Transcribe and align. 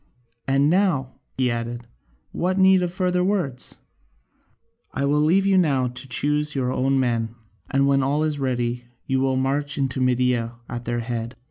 And 0.47 0.67
now," 0.67 1.19
he 1.37 1.51
added, 1.51 1.85
"what 2.31 2.57
need 2.57 2.81
of 2.81 2.91
further 2.91 3.23
words? 3.23 3.77
I 4.91 5.05
will 5.05 5.19
leave 5.21 5.45
you 5.45 5.59
now 5.59 5.89
to 5.89 6.07
choose 6.07 6.55
your 6.55 6.71
own 6.73 6.99
men, 6.99 7.35
and 7.69 7.85
when 7.85 8.01
all 8.01 8.23
is 8.23 8.39
ready 8.39 8.85
you 9.05 9.19
will 9.19 9.37
march 9.37 9.77
into 9.77 10.01
Media 10.01 10.55
at 10.67 10.85
their 10.85 11.01
head. 11.01 11.35